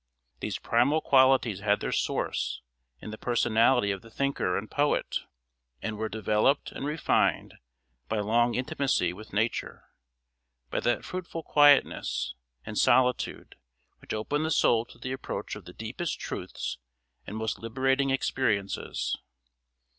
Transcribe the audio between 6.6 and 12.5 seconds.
and refined by long intimacy with nature, by that fruitful quietness